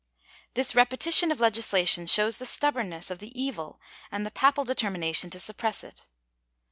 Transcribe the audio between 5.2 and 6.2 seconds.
to suppress it.